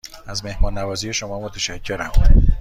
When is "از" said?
0.27-0.45